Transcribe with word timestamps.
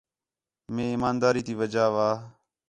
مئے 0.73 0.85
ایمانداری 0.91 1.41
تی 1.45 1.53
وجہ 1.59 1.85
وا 1.93 2.09